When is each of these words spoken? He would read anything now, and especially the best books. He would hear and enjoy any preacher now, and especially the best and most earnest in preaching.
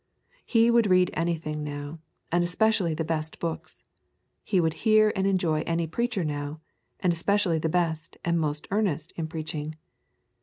He 0.47 0.71
would 0.71 0.87
read 0.89 1.11
anything 1.13 1.63
now, 1.63 1.99
and 2.31 2.43
especially 2.43 2.95
the 2.95 3.03
best 3.03 3.37
books. 3.39 3.83
He 4.43 4.59
would 4.59 4.73
hear 4.81 5.13
and 5.15 5.27
enjoy 5.27 5.61
any 5.67 5.85
preacher 5.85 6.23
now, 6.23 6.59
and 7.01 7.13
especially 7.13 7.59
the 7.59 7.69
best 7.69 8.17
and 8.25 8.39
most 8.39 8.67
earnest 8.71 9.13
in 9.15 9.27
preaching. 9.27 9.75